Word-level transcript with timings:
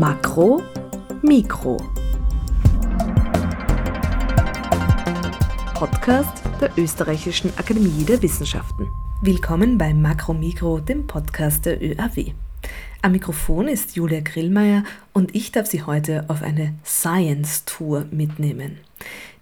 Makro, 0.00 0.62
Mikro. 1.20 1.76
Podcast 5.74 6.42
der 6.58 6.70
Österreichischen 6.78 7.52
Akademie 7.58 8.04
der 8.04 8.22
Wissenschaften. 8.22 8.88
Willkommen 9.20 9.76
bei 9.76 9.92
Makro 9.92 10.32
Mikro, 10.32 10.80
dem 10.80 11.06
Podcast 11.06 11.66
der 11.66 11.82
ÖAW. 11.82 12.32
Am 13.02 13.12
Mikrofon 13.12 13.68
ist 13.68 13.94
Julia 13.94 14.20
Grillmeier 14.20 14.84
und 15.12 15.34
ich 15.34 15.52
darf 15.52 15.66
Sie 15.66 15.82
heute 15.82 16.24
auf 16.28 16.42
eine 16.42 16.72
Science 16.82 17.66
Tour 17.66 18.06
mitnehmen. 18.10 18.78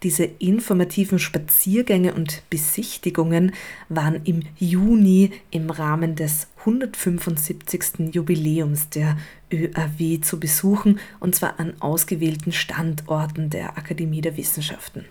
Diese 0.04 0.24
informativen 0.24 1.18
Spaziergänge 1.18 2.14
und 2.14 2.42
Besichtigungen 2.50 3.52
waren 3.88 4.20
im 4.24 4.42
Juni 4.56 5.32
im 5.50 5.70
Rahmen 5.70 6.14
des 6.14 6.46
175. 6.60 8.14
Jubiläums 8.14 8.90
der 8.90 9.16
ÖAW 9.52 10.20
zu 10.20 10.38
besuchen, 10.38 11.00
und 11.18 11.34
zwar 11.34 11.58
an 11.58 11.74
ausgewählten 11.80 12.52
Standorten 12.52 13.50
der 13.50 13.76
Akademie 13.76 14.20
der 14.20 14.36
Wissenschaften. 14.36 15.04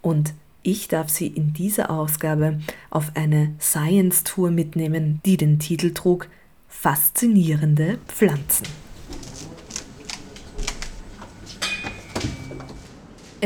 Und 0.00 0.32
ich 0.62 0.88
darf 0.88 1.10
Sie 1.10 1.26
in 1.26 1.52
dieser 1.52 1.90
Ausgabe 1.90 2.60
auf 2.88 3.12
eine 3.16 3.54
Science 3.60 4.24
Tour 4.24 4.50
mitnehmen, 4.50 5.20
die 5.26 5.36
den 5.36 5.58
Titel 5.58 5.92
trug 5.92 6.28
Faszinierende 6.66 7.98
Pflanzen. 8.08 8.66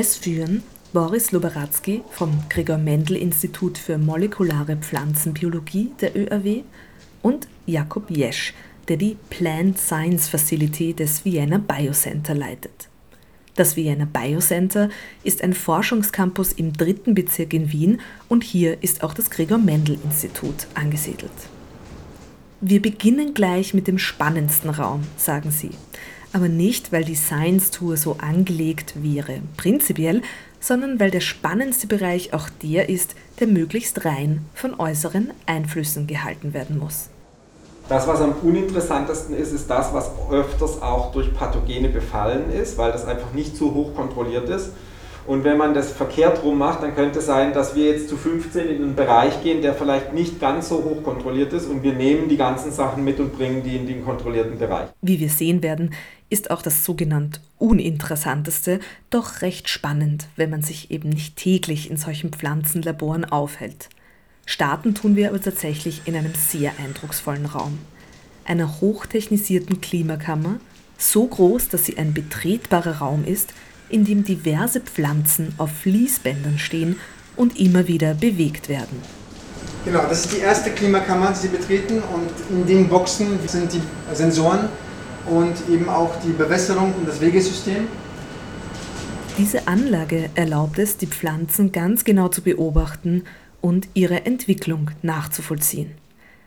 Es 0.00 0.14
führen 0.14 0.62
Boris 0.98 1.30
Luberatzky 1.30 2.02
vom 2.10 2.42
Gregor 2.48 2.76
Mendel 2.76 3.18
Institut 3.18 3.78
für 3.78 3.98
molekulare 3.98 4.76
Pflanzenbiologie 4.76 5.92
der 6.00 6.16
ÖAW 6.16 6.64
und 7.22 7.46
Jakob 7.66 8.10
Jesch, 8.10 8.52
der 8.88 8.96
die 8.96 9.16
Plant 9.30 9.78
Science 9.78 10.28
Facility 10.28 10.94
des 10.94 11.24
Vienna 11.24 11.58
Biocenter 11.58 12.34
leitet. 12.34 12.88
Das 13.54 13.76
Vienna 13.76 14.06
Biocenter 14.06 14.88
ist 15.22 15.44
ein 15.44 15.52
Forschungscampus 15.52 16.50
im 16.50 16.72
dritten 16.72 17.14
Bezirk 17.14 17.54
in 17.54 17.70
Wien 17.70 18.00
und 18.28 18.42
hier 18.42 18.82
ist 18.82 19.04
auch 19.04 19.14
das 19.14 19.30
Gregor 19.30 19.58
Mendel 19.58 20.00
Institut 20.02 20.66
angesiedelt. 20.74 21.30
Wir 22.60 22.82
beginnen 22.82 23.34
gleich 23.34 23.72
mit 23.72 23.86
dem 23.86 24.00
spannendsten 24.00 24.70
Raum, 24.70 25.04
sagen 25.16 25.52
sie 25.52 25.70
aber 26.32 26.48
nicht, 26.48 26.92
weil 26.92 27.04
die 27.04 27.14
Science 27.14 27.70
Tour 27.70 27.96
so 27.96 28.16
angelegt 28.18 28.94
wäre, 29.02 29.40
prinzipiell, 29.56 30.22
sondern 30.60 31.00
weil 31.00 31.10
der 31.10 31.20
spannendste 31.20 31.86
Bereich 31.86 32.34
auch 32.34 32.48
der 32.62 32.88
ist, 32.88 33.14
der 33.40 33.46
möglichst 33.46 34.04
rein 34.04 34.44
von 34.54 34.78
äußeren 34.78 35.30
Einflüssen 35.46 36.06
gehalten 36.06 36.54
werden 36.54 36.78
muss. 36.78 37.08
Das, 37.88 38.06
was 38.06 38.20
am 38.20 38.34
uninteressantesten 38.42 39.34
ist, 39.34 39.52
ist 39.52 39.70
das, 39.70 39.94
was 39.94 40.10
öfters 40.30 40.82
auch 40.82 41.10
durch 41.12 41.32
Pathogene 41.32 41.88
befallen 41.88 42.52
ist, 42.52 42.76
weil 42.76 42.92
das 42.92 43.06
einfach 43.06 43.32
nicht 43.32 43.56
so 43.56 43.72
hoch 43.72 43.94
kontrolliert 43.94 44.48
ist. 44.50 44.72
Und 45.26 45.44
wenn 45.44 45.58
man 45.58 45.74
das 45.74 45.92
verkehrt 45.92 46.42
rum 46.42 46.58
macht, 46.58 46.82
dann 46.82 46.94
könnte 46.94 47.18
es 47.18 47.26
sein, 47.26 47.52
dass 47.52 47.74
wir 47.74 47.90
jetzt 47.92 48.08
zu 48.08 48.16
15 48.16 48.68
in 48.68 48.82
einen 48.82 48.94
Bereich 48.94 49.42
gehen, 49.42 49.60
der 49.60 49.74
vielleicht 49.74 50.14
nicht 50.14 50.40
ganz 50.40 50.70
so 50.70 50.76
hoch 50.76 51.02
kontrolliert 51.02 51.52
ist 51.52 51.66
und 51.66 51.82
wir 51.82 51.92
nehmen 51.92 52.30
die 52.30 52.38
ganzen 52.38 52.72
Sachen 52.72 53.04
mit 53.04 53.20
und 53.20 53.36
bringen 53.36 53.62
die 53.62 53.76
in 53.76 53.86
den 53.86 54.04
kontrollierten 54.04 54.58
Bereich. 54.58 54.88
Wie 55.02 55.20
wir 55.20 55.28
sehen 55.28 55.62
werden, 55.62 55.90
ist 56.30 56.50
auch 56.50 56.62
das 56.62 56.84
sogenannt 56.84 57.40
uninteressanteste 57.58 58.80
doch 59.10 59.42
recht 59.42 59.68
spannend, 59.68 60.26
wenn 60.36 60.50
man 60.50 60.62
sich 60.62 60.90
eben 60.90 61.08
nicht 61.08 61.36
täglich 61.36 61.90
in 61.90 61.96
solchen 61.96 62.32
Pflanzenlaboren 62.32 63.24
aufhält. 63.24 63.88
Starten 64.46 64.94
tun 64.94 65.16
wir 65.16 65.28
aber 65.28 65.40
tatsächlich 65.40 66.02
in 66.06 66.16
einem 66.16 66.34
sehr 66.34 66.72
eindrucksvollen 66.78 67.46
Raum. 67.46 67.78
Einer 68.44 68.80
hochtechnisierten 68.80 69.80
Klimakammer, 69.80 70.60
so 70.96 71.26
groß, 71.26 71.68
dass 71.68 71.84
sie 71.84 71.98
ein 71.98 72.14
betretbarer 72.14 72.98
Raum 72.98 73.24
ist, 73.24 73.52
in 73.88 74.04
dem 74.04 74.24
diverse 74.24 74.80
Pflanzen 74.80 75.54
auf 75.58 75.70
Fließbändern 75.70 76.58
stehen 76.58 76.96
und 77.36 77.58
immer 77.58 77.88
wieder 77.88 78.14
bewegt 78.14 78.68
werden. 78.68 79.02
Genau, 79.84 80.02
das 80.08 80.26
ist 80.26 80.34
die 80.34 80.40
erste 80.40 80.70
Klimakammer, 80.70 81.32
die 81.32 81.38
Sie 81.38 81.48
betreten 81.48 82.02
und 82.02 82.30
in 82.50 82.66
den 82.66 82.88
Boxen 82.88 83.38
sind 83.46 83.72
die 83.72 83.80
Sensoren 84.14 84.68
und 85.30 85.54
eben 85.70 85.88
auch 85.88 86.14
die 86.24 86.32
Bewässerung 86.32 86.94
und 86.94 87.08
das 87.08 87.20
Wegesystem. 87.20 87.86
Diese 89.38 89.68
Anlage 89.68 90.30
erlaubt 90.34 90.78
es, 90.78 90.96
die 90.96 91.06
Pflanzen 91.06 91.70
ganz 91.70 92.04
genau 92.04 92.28
zu 92.28 92.42
beobachten 92.42 93.24
und 93.60 93.88
ihre 93.94 94.26
Entwicklung 94.26 94.90
nachzuvollziehen. 95.02 95.92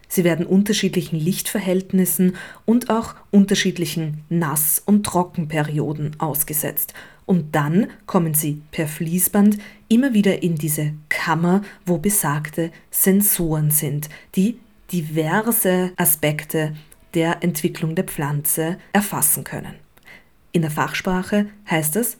Sie 0.08 0.25
werden 0.25 0.46
unterschiedlichen 0.46 1.18
Lichtverhältnissen 1.18 2.36
und 2.66 2.90
auch 2.90 3.16
unterschiedlichen 3.31 4.25
Nass- 4.28 4.81
und 4.86 5.06
Trockenperioden 5.06 6.19
ausgesetzt 6.19 6.94
und 7.31 7.56
dann 7.56 7.88
kommen 8.08 8.34
sie 8.34 8.62
per 8.72 8.90
Fließband 8.90 9.58
immer 9.88 10.13
wieder 10.13 10.44
in 10.44 10.56
diese 10.56 10.92
Kammer, 11.08 11.62
wo 11.86 11.98
besagte 11.98 12.72
Sensoren 12.90 13.72
sind, 13.72 14.09
die 14.36 14.59
diverse 14.92 15.92
Aspekte 15.96 16.74
der 17.13 17.44
Entwicklung 17.44 17.95
der 17.95 18.05
Pflanze 18.05 18.77
erfassen 18.94 19.44
können. 19.44 19.75
In 20.51 20.61
der 20.61 20.72
Fachsprache 20.72 21.47
heißt 21.69 21.95
es 21.95 22.17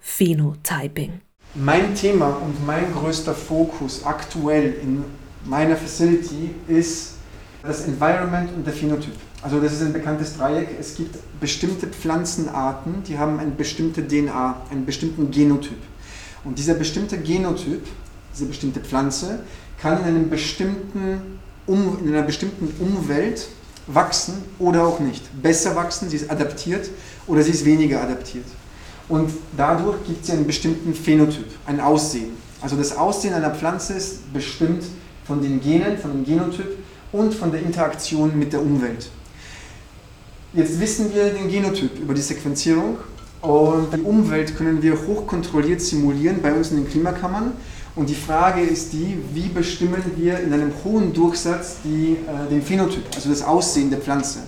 Phenotyping. 0.00 1.20
Mein 1.54 1.94
Thema 1.94 2.28
und 2.28 2.66
mein 2.66 2.92
größter 2.92 3.34
Fokus 3.34 4.04
aktuell 4.04 4.74
in 4.82 5.04
meiner 5.44 5.76
Facility 5.76 6.50
ist 6.68 7.14
das 7.62 7.86
Environment 7.86 8.50
und 8.54 8.66
der 8.66 8.74
Phänotyp. 8.74 9.14
Also 9.40 9.60
das 9.60 9.72
ist 9.72 9.82
ein 9.82 9.92
bekanntes 9.92 10.36
Dreieck. 10.36 10.68
Es 10.78 10.96
gibt 10.96 11.16
bestimmte 11.40 11.86
Pflanzenarten, 11.86 13.02
die 13.04 13.18
haben 13.18 13.38
eine 13.38 13.50
bestimmte 13.50 14.06
DNA, 14.06 14.62
einen 14.70 14.86
bestimmten 14.86 15.30
Genotyp. 15.30 15.78
Und 16.44 16.58
dieser 16.58 16.74
bestimmte 16.74 17.18
Genotyp, 17.18 17.86
diese 18.32 18.46
bestimmte 18.46 18.80
Pflanze, 18.80 19.40
kann 19.80 19.98
in, 19.98 20.04
einem 20.04 20.30
bestimmten 20.30 21.38
um, 21.66 21.98
in 22.02 22.08
einer 22.08 22.22
bestimmten 22.22 22.68
Umwelt 22.82 23.48
wachsen 23.86 24.34
oder 24.58 24.86
auch 24.86 25.00
nicht. 25.00 25.22
Besser 25.42 25.76
wachsen, 25.76 26.08
sie 26.08 26.16
ist 26.16 26.30
adaptiert 26.30 26.88
oder 27.26 27.42
sie 27.42 27.50
ist 27.50 27.64
weniger 27.64 28.02
adaptiert. 28.02 28.46
Und 29.08 29.30
dadurch 29.56 30.04
gibt 30.06 30.24
sie 30.24 30.32
einen 30.32 30.46
bestimmten 30.46 30.94
Phänotyp, 30.94 31.46
ein 31.66 31.80
Aussehen. 31.80 32.32
Also 32.60 32.76
das 32.76 32.96
Aussehen 32.96 33.34
einer 33.34 33.50
Pflanze 33.50 33.92
ist 33.94 34.32
bestimmt 34.32 34.84
von 35.26 35.42
den 35.42 35.60
Genen, 35.60 35.98
von 35.98 36.12
dem 36.12 36.24
Genotyp 36.24 36.78
und 37.12 37.34
von 37.34 37.52
der 37.52 37.60
Interaktion 37.60 38.38
mit 38.38 38.52
der 38.52 38.62
Umwelt. 38.62 39.10
Jetzt 40.54 40.80
wissen 40.80 41.12
wir 41.12 41.30
den 41.30 41.50
Genotyp 41.50 41.98
über 41.98 42.14
die 42.14 42.22
Sequenzierung 42.22 42.96
und 43.42 43.92
die 43.92 44.00
Umwelt 44.00 44.56
können 44.56 44.82
wir 44.82 44.96
hochkontrolliert 45.06 45.80
simulieren 45.80 46.40
bei 46.40 46.52
uns 46.54 46.70
in 46.70 46.78
den 46.78 46.88
Klimakammern. 46.88 47.52
Und 47.96 48.08
die 48.08 48.14
Frage 48.14 48.60
ist 48.60 48.92
die, 48.92 49.18
wie 49.32 49.48
bestimmen 49.48 50.02
wir 50.16 50.40
in 50.40 50.52
einem 50.52 50.72
hohen 50.84 51.12
Durchsatz 51.12 51.76
die, 51.84 52.16
äh, 52.26 52.50
den 52.50 52.60
Phänotyp, 52.60 53.04
also 53.14 53.28
das 53.28 53.42
Aussehen 53.42 53.90
der 53.90 54.00
Pflanze. 54.00 54.40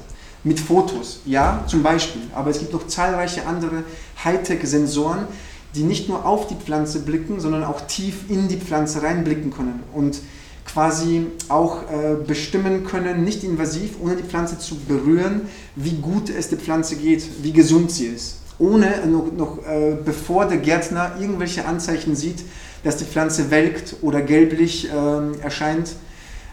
Mit 0.42 0.58
Fotos, 0.58 1.20
ja, 1.26 1.64
zum 1.66 1.82
Beispiel. 1.82 2.22
Aber 2.34 2.50
es 2.50 2.58
gibt 2.58 2.72
noch 2.72 2.86
zahlreiche 2.86 3.46
andere 3.46 3.84
Hightech-Sensoren, 4.24 5.26
die 5.74 5.82
nicht 5.82 6.08
nur 6.08 6.24
auf 6.24 6.48
die 6.48 6.54
Pflanze 6.54 7.00
blicken, 7.00 7.40
sondern 7.40 7.64
auch 7.64 7.82
tief 7.82 8.28
in 8.28 8.48
die 8.48 8.56
Pflanze 8.56 9.02
reinblicken 9.02 9.52
können. 9.52 9.82
Und 9.92 10.18
quasi 10.64 11.26
auch 11.48 11.82
äh, 11.90 12.16
bestimmen 12.26 12.84
können, 12.84 13.24
nicht 13.24 13.44
invasiv, 13.44 13.92
ohne 14.02 14.16
die 14.16 14.24
Pflanze 14.24 14.58
zu 14.58 14.76
berühren, 14.76 15.42
wie 15.76 15.96
gut 15.98 16.30
es 16.30 16.48
der 16.48 16.58
Pflanze 16.58 16.96
geht, 16.96 17.24
wie 17.42 17.52
gesund 17.52 17.92
sie 17.92 18.06
ist. 18.06 18.38
Ohne 18.58 19.06
noch, 19.06 19.32
noch 19.32 19.66
äh, 19.66 19.96
bevor 20.04 20.46
der 20.46 20.58
Gärtner 20.58 21.12
irgendwelche 21.20 21.66
Anzeichen 21.66 22.16
sieht, 22.16 22.44
dass 22.86 22.98
die 22.98 23.04
Pflanze 23.04 23.50
welkt 23.50 23.97
oder 24.02 24.22
gelblich 24.22 24.88
äh, 24.88 25.41
erscheint. 25.42 25.97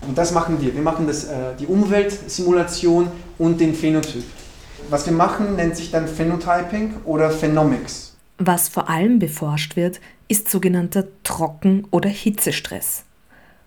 Und 0.07 0.17
das 0.17 0.33
machen 0.33 0.59
wir. 0.59 0.73
Wir 0.73 0.81
machen 0.81 1.05
das, 1.05 1.25
äh, 1.25 1.55
die 1.59 1.67
Umweltsimulation 1.67 3.07
und 3.37 3.61
den 3.61 3.75
Phänotyp. 3.75 4.23
Was 4.89 5.05
wir 5.05 5.13
machen, 5.13 5.55
nennt 5.55 5.77
sich 5.77 5.91
dann 5.91 6.07
Phenotyping 6.07 6.95
oder 7.05 7.29
Phenomics. 7.29 8.15
Was 8.39 8.67
vor 8.67 8.89
allem 8.89 9.19
beforscht 9.19 9.75
wird, 9.75 10.01
ist 10.27 10.49
sogenannter 10.49 11.05
Trocken- 11.23 11.85
oder 11.91 12.09
Hitzestress. 12.09 13.03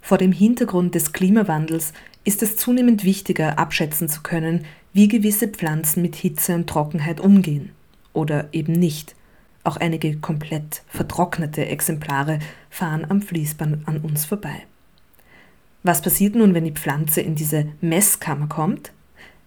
Vor 0.02 0.18
dem 0.18 0.32
Hintergrund 0.32 0.94
des 0.94 1.12
Klimawandels 1.12 1.92
ist 2.24 2.42
es 2.42 2.56
zunehmend 2.56 3.04
wichtiger, 3.04 3.58
abschätzen 3.58 4.08
zu 4.08 4.22
können, 4.22 4.64
wie 4.92 5.06
gewisse 5.06 5.46
Pflanzen 5.46 6.02
mit 6.02 6.16
Hitze 6.16 6.54
und 6.56 6.66
Trockenheit 6.68 7.20
umgehen. 7.20 7.70
Oder 8.12 8.48
eben 8.52 8.72
nicht. 8.72 9.14
Auch 9.66 9.78
einige 9.78 10.16
komplett 10.18 10.82
vertrocknete 10.86 11.66
Exemplare 11.66 12.38
fahren 12.70 13.04
am 13.08 13.20
Fließband 13.20 13.88
an 13.88 13.98
uns 13.98 14.24
vorbei. 14.24 14.62
Was 15.82 16.02
passiert 16.02 16.36
nun, 16.36 16.54
wenn 16.54 16.62
die 16.62 16.70
Pflanze 16.70 17.20
in 17.20 17.34
diese 17.34 17.66
Messkammer 17.80 18.46
kommt? 18.46 18.92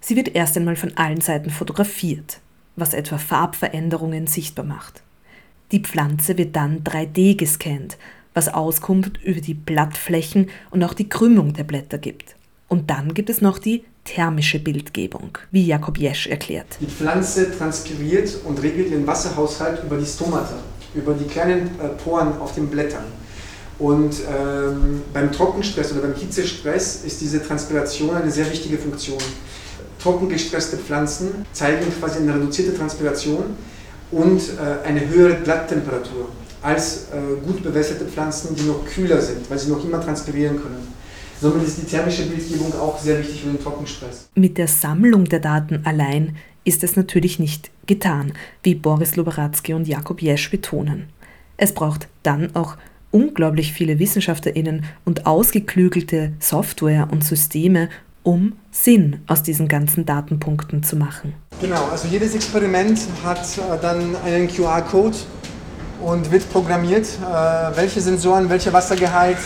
Sie 0.01 0.17
wird 0.17 0.35
erst 0.35 0.57
einmal 0.57 0.75
von 0.75 0.97
allen 0.97 1.21
Seiten 1.21 1.49
fotografiert, 1.49 2.41
was 2.75 2.93
etwa 2.93 3.17
Farbveränderungen 3.17 4.27
sichtbar 4.27 4.65
macht. 4.65 5.03
Die 5.71 5.79
Pflanze 5.79 6.37
wird 6.37 6.53
dann 6.53 6.83
3D 6.83 7.37
gescannt, 7.37 7.97
was 8.33 8.49
Auskunft 8.49 9.23
über 9.23 9.39
die 9.39 9.53
Blattflächen 9.53 10.49
und 10.69 10.83
auch 10.83 10.93
die 10.93 11.07
Krümmung 11.07 11.53
der 11.53 11.63
Blätter 11.63 11.97
gibt. 11.97 12.35
Und 12.67 12.89
dann 12.89 13.13
gibt 13.13 13.29
es 13.29 13.39
noch 13.39 13.57
die 13.57 13.85
thermische 14.09 14.59
Bildgebung, 14.59 15.37
wie 15.51 15.65
Jakob 15.65 15.97
Jesch 15.97 16.27
erklärt. 16.27 16.65
Die 16.79 16.87
Pflanze 16.87 17.55
transpiriert 17.55 18.37
und 18.43 18.61
regelt 18.61 18.89
ihren 18.89 19.05
Wasserhaushalt 19.05 19.83
über 19.83 19.97
die 19.97 20.05
Stomata, 20.05 20.55
über 20.95 21.13
die 21.13 21.25
kleinen 21.25 21.67
äh, 21.79 21.89
Poren 22.03 22.39
auf 22.39 22.55
den 22.55 22.67
Blättern. 22.67 23.05
Und 23.77 24.15
ähm, 24.27 25.03
beim 25.13 25.31
Trockenstress 25.31 25.91
oder 25.91 26.01
beim 26.01 26.15
Hitzestress 26.15 27.03
ist 27.05 27.21
diese 27.21 27.41
Transpiration 27.41 28.15
eine 28.15 28.31
sehr 28.31 28.49
wichtige 28.51 28.77
Funktion. 28.77 29.19
Trockengestresste 30.01 30.77
Pflanzen 30.77 31.45
zeigen 31.53 31.85
quasi 31.99 32.19
eine 32.19 32.33
reduzierte 32.33 32.75
Transpiration 32.75 33.43
und 34.11 34.41
äh, 34.41 34.87
eine 34.87 35.07
höhere 35.07 35.35
Blatttemperatur 35.35 36.29
als 36.61 37.05
äh, 37.13 37.45
gut 37.45 37.63
bewässerte 37.63 38.05
Pflanzen, 38.05 38.55
die 38.55 38.63
noch 38.63 38.83
kühler 38.85 39.21
sind, 39.21 39.49
weil 39.49 39.59
sie 39.59 39.69
noch 39.69 39.83
immer 39.83 40.01
transpirieren 40.03 40.61
können. 40.61 40.98
Somit 41.41 41.65
ist 41.65 41.81
die 41.81 41.85
thermische 41.85 42.23
Bildgebung 42.23 42.73
auch 42.81 42.99
sehr 42.99 43.19
wichtig 43.19 43.41
für 43.41 43.47
den 43.47 43.63
Trockenstress. 43.63 44.29
Mit 44.35 44.57
der 44.57 44.67
Sammlung 44.67 45.23
der 45.23 45.39
Daten 45.39 45.85
allein 45.85 46.35
ist 46.65 46.83
es 46.83 46.97
natürlich 46.97 47.39
nicht 47.39 47.71
getan, 47.85 48.33
wie 48.61 48.75
Boris 48.75 49.15
Luberatzky 49.15 49.73
und 49.73 49.87
Jakob 49.87 50.21
Jesch 50.21 50.51
betonen. 50.51 51.07
Es 51.55 51.73
braucht 51.73 52.09
dann 52.23 52.55
auch 52.55 52.75
unglaublich 53.11 53.71
viele 53.71 53.99
WissenschaftlerInnen 53.99 54.83
und 55.05 55.25
ausgeklügelte 55.25 56.33
Software 56.39 57.07
und 57.09 57.23
Systeme, 57.23 57.87
um 58.23 58.53
Sinn 58.71 59.21
aus 59.27 59.41
diesen 59.41 59.69
ganzen 59.69 60.05
Datenpunkten 60.05 60.83
zu 60.83 60.97
machen. 60.97 61.33
Genau, 61.61 61.85
also 61.89 62.09
jedes 62.09 62.35
Experiment 62.35 62.99
hat 63.23 63.39
äh, 63.39 63.81
dann 63.81 64.15
einen 64.25 64.49
QR-Code 64.49 65.15
und 66.01 66.29
wird 66.31 66.51
programmiert, 66.51 67.05
äh, 67.05 67.77
welche 67.77 68.01
Sensoren, 68.01 68.49
welcher 68.49 68.73
Wassergehalt 68.73 69.37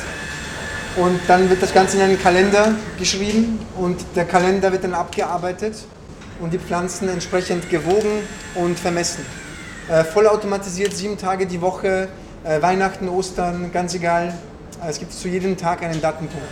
und 0.95 1.19
dann 1.28 1.50
wird 1.50 1.62
das 1.62 1.74
Ganze 1.74 1.98
in 1.98 2.04
einen 2.04 2.22
Kalender 2.22 2.75
geschrieben 3.00 3.60
und 3.78 3.98
der 4.16 4.25
Kalender 4.25 4.72
wird 4.72 4.84
dann 4.84 4.94
abgearbeitet 4.94 5.86
und 6.40 6.54
die 6.54 6.60
Pflanzen 6.60 7.10
entsprechend 7.10 7.69
gewogen 7.69 8.22
und 8.56 8.80
vermessen. 8.80 9.25
Äh, 9.90 10.04
vollautomatisiert, 10.04 10.94
sieben 10.94 11.18
Tage 11.18 11.48
die 11.48 11.62
Woche, 11.62 12.10
äh, 12.44 12.62
Weihnachten, 12.62 13.10
Ostern, 13.10 13.72
ganz 13.72 13.95
egal. 13.95 14.34
Äh, 14.84 14.90
es 14.90 15.00
gibt 15.00 15.13
zu 15.13 15.28
jedem 15.28 15.57
Tag 15.57 15.84
einen 15.84 16.00
Datenpunkt. 16.00 16.48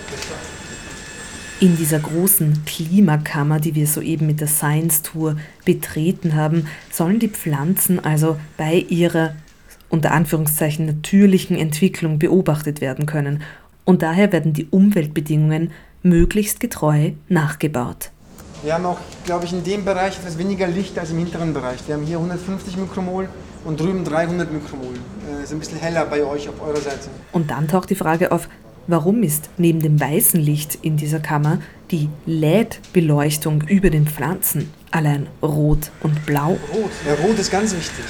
In 1.60 1.78
dieser 1.78 2.00
großen 2.00 2.66
Klimakammer, 2.66 3.60
die 3.60 3.76
wir 3.76 3.86
soeben 3.86 4.26
mit 4.26 4.40
der 4.40 4.48
Science 4.48 5.04
Tour 5.04 5.38
betreten 5.64 6.36
haben, 6.36 6.68
sollen 6.92 7.20
die 7.20 7.30
Pflanzen 7.30 8.04
also 8.04 8.38
bei 8.58 8.74
ihrer 8.90 9.36
unter 9.90 10.12
Anführungszeichen 10.12 10.86
natürlichen 10.86 11.58
Entwicklung 11.58 12.18
beobachtet 12.18 12.82
werden 12.82 13.06
können 13.06 13.44
und 13.86 14.02
daher 14.02 14.32
werden 14.32 14.54
die 14.54 14.68
Umweltbedingungen 14.68 15.72
möglichst 16.04 16.60
getreu 16.60 17.12
nachgebaut. 17.30 18.12
Wir 18.64 18.76
haben 18.76 18.86
auch, 18.86 19.00
glaube 19.26 19.46
ich, 19.46 19.54
in 19.54 19.64
dem 19.64 19.86
Bereich 19.86 20.18
etwas 20.20 20.38
weniger 20.38 20.68
Licht 20.68 20.98
als 21.00 21.10
im 21.10 21.18
hinteren 21.18 21.54
Bereich. 21.54 21.80
Wir 21.88 21.96
haben 21.96 22.04
hier 22.04 22.18
150 22.18 22.78
Mikromol 22.78 23.28
und 23.66 23.80
drüben 23.80 24.04
300 24.06 24.52
Mikromol. 24.52 24.94
Äh, 25.28 25.44
ist 25.44 25.52
ein 25.52 25.60
bisschen 25.60 25.80
heller 25.80 26.06
bei 26.06 26.24
euch 26.24 26.48
auf 26.48 26.62
eurer 26.62 26.78
Seite. 26.78 27.10
Und 27.32 27.50
dann 27.50 27.68
taucht 27.68 27.90
die 27.90 27.96
Frage 27.96 28.32
auf, 28.32 28.48
warum 28.86 29.24
ist 29.24 29.50
neben 29.58 29.80
dem 29.80 30.00
weißen 30.00 30.40
Licht 30.40 30.78
in 30.84 30.96
dieser 30.96 31.20
Kammer 31.20 31.60
die 31.90 32.10
LED-Beleuchtung 32.28 33.64
über 33.64 33.90
den 33.90 34.08
Pflanzen 34.08 34.72
allein 34.92 35.28
rot 35.42 35.90
und 36.02 36.24
blau? 36.28 36.52
Rot, 36.74 36.92
ja, 37.08 37.16
rot 37.26 37.40
ist 37.40 37.52
ganz 37.52 37.76
wichtig. 37.76 38.06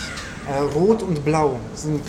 Äh, 0.49 0.59
rot 0.77 1.01
und 1.01 1.23
blau 1.23 1.59
sind 1.75 2.01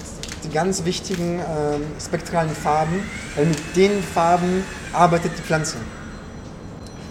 die 0.44 0.50
ganz 0.50 0.84
wichtigen 0.84 1.38
äh, 1.38 2.00
spektralen 2.00 2.50
Farben, 2.50 3.02
weil 3.36 3.46
mit 3.46 3.58
den 3.76 4.02
Farben 4.02 4.64
arbeitet 4.92 5.32
die 5.38 5.42
Pflanze. 5.42 5.76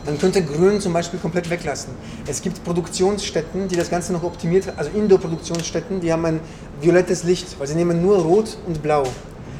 Man 0.06 0.18
könnte 0.18 0.44
Grün 0.44 0.82
zum 0.82 0.94
Beispiel 0.94 1.20
komplett 1.20 1.50
weglassen. 1.50 1.94
Es 2.26 2.42
gibt 2.42 2.64
Produktionsstätten, 2.64 3.68
die 3.68 3.76
das 3.76 3.90
Ganze 3.90 4.14
noch 4.14 4.24
optimiert, 4.24 4.74
also 4.76 4.90
Indoor-Produktionsstätten, 4.96 6.02
die 6.02 6.12
haben 6.12 6.26
ein 6.26 6.40
violettes 6.82 7.24
Licht, 7.24 7.60
weil 7.60 7.68
sie 7.68 7.76
nehmen 7.76 8.02
nur 8.02 8.18
Rot 8.18 8.58
und 8.66 8.82
Blau. 8.82 9.04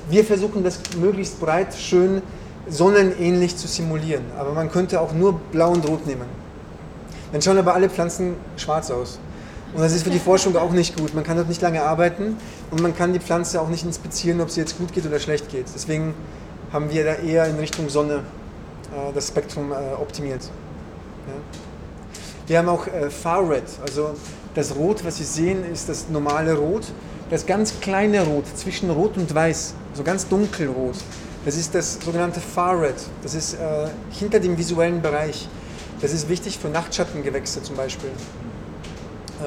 Wir 0.10 0.26
versuchen 0.26 0.64
das 0.64 0.80
möglichst 1.00 1.40
breit, 1.40 1.76
schön 1.76 2.24
sonnenähnlich 2.68 3.56
zu 3.56 3.68
simulieren, 3.68 4.24
aber 4.38 4.54
man 4.54 4.72
könnte 4.72 5.00
auch 5.00 5.14
nur 5.14 5.40
Blau 5.52 5.72
und 5.72 5.88
Rot 5.88 6.08
nehmen. 6.08 6.26
Dann 7.32 7.42
schauen 7.42 7.58
aber 7.58 7.76
alle 7.76 7.90
Pflanzen 7.90 8.36
schwarz 8.58 8.90
aus. 8.90 9.20
Und 9.74 9.82
das 9.82 9.94
ist 9.94 10.04
für 10.04 10.10
die 10.10 10.20
Forschung 10.20 10.56
auch 10.58 10.72
nicht 10.72 10.98
gut. 10.98 11.14
Man 11.14 11.24
kann 11.24 11.38
dort 11.38 11.48
nicht 11.48 11.62
lange 11.62 11.84
arbeiten 11.84 12.38
und 12.72 12.82
man 12.82 12.96
kann 12.96 13.14
die 13.14 13.20
Pflanze 13.20 13.62
auch 13.62 13.70
nicht 13.70 13.86
inspizieren, 13.86 14.42
ob 14.42 14.50
sie 14.50 14.60
jetzt 14.60 14.78
gut 14.78 14.92
geht 14.94 15.06
oder 15.06 15.20
schlecht 15.20 15.50
geht. 15.50 15.66
Deswegen 15.74 16.14
haben 16.74 16.92
wir 16.92 17.06
da 17.06 17.14
eher 17.16 17.46
in 17.46 17.58
Richtung 17.58 17.90
Sonne 17.90 18.24
äh, 18.92 19.14
das 19.14 19.30
Spektrum 19.30 19.72
äh, 19.72 19.76
optimiert. 20.00 20.44
Ja. 21.28 21.34
Wir 22.48 22.58
haben 22.58 22.70
auch 22.70 22.88
äh, 22.88 23.10
Far 23.10 23.50
Red, 23.50 23.64
also 23.82 24.12
das 24.56 24.76
Rot, 24.76 25.06
was 25.06 25.18
Sie 25.18 25.24
sehen, 25.24 25.64
ist 25.72 25.88
das 25.88 26.10
normale 26.10 26.56
Rot. 26.56 26.84
Das 27.30 27.46
ganz 27.46 27.80
kleine 27.80 28.24
Rot 28.24 28.46
zwischen 28.58 28.90
Rot 28.90 29.16
und 29.16 29.34
Weiß, 29.34 29.74
so 29.94 30.04
ganz 30.04 30.28
dunkelrot, 30.28 30.96
das 31.46 31.56
ist 31.56 31.74
das 31.74 31.98
sogenannte 32.04 32.42
Far 32.42 32.82
Red. 32.82 32.96
Das 33.24 33.34
ist 33.34 33.54
äh, 33.54 33.88
hinter 34.12 34.42
dem 34.42 34.58
visuellen 34.58 35.02
Bereich. 35.02 35.48
Das 36.02 36.12
ist 36.12 36.28
wichtig 36.28 36.60
für 36.60 36.68
Nachtschattengewächse 36.68 37.64
zum 37.64 37.78
Beispiel. 37.78 38.10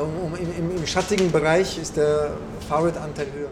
Um, 0.01 0.35
im, 0.35 0.77
im, 0.77 0.87
schattigen 0.87 1.31
Bereich 1.31 1.79
ist 1.79 1.97
der 1.97 2.33
Far-Red-Anteil 2.69 3.27
höher. 3.37 3.49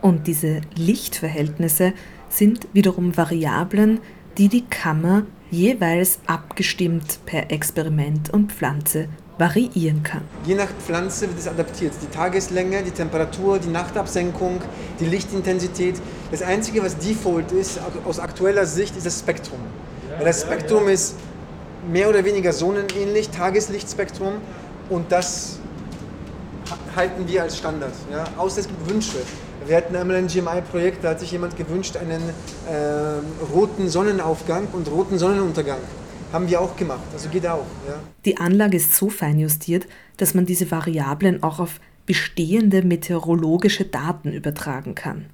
Und 0.00 0.26
diese 0.26 0.62
Lichtverhältnisse 0.74 1.92
sind 2.28 2.66
wiederum 2.72 3.16
Variablen, 3.16 4.00
die 4.38 4.48
die 4.48 4.64
Kammer 4.64 5.24
jeweils 5.50 6.18
abgestimmt 6.26 7.20
per 7.26 7.50
Experiment 7.50 8.30
und 8.30 8.52
Pflanze 8.52 9.08
variieren 9.38 10.02
kann. 10.02 10.22
Je 10.46 10.54
nach 10.54 10.68
Pflanze 10.84 11.28
wird 11.28 11.38
es 11.38 11.48
adaptiert. 11.48 11.92
Die 12.00 12.06
Tageslänge, 12.06 12.82
die 12.82 12.90
Temperatur, 12.90 13.58
die 13.58 13.68
Nachtabsenkung, 13.68 14.60
die 14.98 15.04
Lichtintensität. 15.04 15.96
Das 16.30 16.42
Einzige, 16.42 16.82
was 16.82 16.96
default 16.96 17.52
ist 17.52 17.80
aus 18.04 18.18
aktueller 18.18 18.66
Sicht, 18.66 18.96
ist 18.96 19.04
das 19.04 19.18
Spektrum. 19.18 19.60
Weil 20.16 20.26
das 20.26 20.42
Spektrum 20.42 20.88
ist 20.88 21.16
mehr 21.90 22.08
oder 22.08 22.24
weniger 22.24 22.52
sonnenähnlich, 22.52 23.28
Tageslichtspektrum. 23.30 24.34
Und 24.88 25.10
das 25.10 25.58
halten 26.94 27.26
wir 27.26 27.42
als 27.42 27.58
Standard. 27.58 27.94
Ja? 28.10 28.24
Außer 28.36 28.60
es 28.60 28.68
gibt 28.68 28.88
Wünsche. 28.88 29.18
Wir 29.66 29.76
hatten 29.76 29.94
einmal 29.94 30.16
ein 30.16 30.26
GMI-Projekt, 30.26 31.04
da 31.04 31.10
hat 31.10 31.20
sich 31.20 31.30
jemand 31.30 31.56
gewünscht, 31.56 31.96
einen 31.96 32.20
äh, 32.20 33.44
roten 33.54 33.88
Sonnenaufgang 33.88 34.66
und 34.72 34.90
roten 34.90 35.18
Sonnenuntergang. 35.18 35.78
Haben 36.32 36.48
wir 36.48 36.60
auch 36.60 36.76
gemacht, 36.76 37.04
also 37.12 37.28
geht 37.28 37.46
auch. 37.46 37.66
Ja? 37.86 37.94
Die 38.24 38.38
Anlage 38.38 38.78
ist 38.78 38.94
so 38.94 39.08
fein 39.08 39.38
justiert, 39.38 39.86
dass 40.16 40.34
man 40.34 40.46
diese 40.46 40.70
Variablen 40.70 41.42
auch 41.42 41.60
auf 41.60 41.78
bestehende 42.06 42.82
meteorologische 42.82 43.84
Daten 43.84 44.32
übertragen 44.32 44.94
kann. 44.94 45.26